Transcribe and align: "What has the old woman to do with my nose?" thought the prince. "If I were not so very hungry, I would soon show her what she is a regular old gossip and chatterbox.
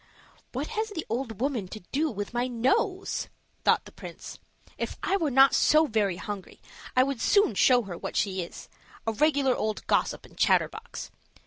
"What 0.51 0.65
has 0.69 0.89
the 0.89 1.05
old 1.09 1.39
woman 1.39 1.67
to 1.67 1.81
do 1.91 2.09
with 2.09 2.33
my 2.33 2.47
nose?" 2.47 3.27
thought 3.63 3.85
the 3.85 3.91
prince. 3.91 4.39
"If 4.75 4.97
I 5.03 5.15
were 5.15 5.29
not 5.29 5.53
so 5.53 5.85
very 5.85 6.15
hungry, 6.17 6.59
I 6.97 7.03
would 7.03 7.21
soon 7.21 7.53
show 7.53 7.83
her 7.83 7.95
what 7.99 8.15
she 8.15 8.41
is 8.41 8.67
a 9.05 9.13
regular 9.13 9.55
old 9.55 9.85
gossip 9.85 10.25
and 10.25 10.35
chatterbox. 10.35 11.11